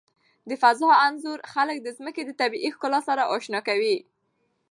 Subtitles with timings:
[0.49, 3.97] د فضا انځور خلک د ځمکې د طبیعي ښکلا سره آشنا کوي.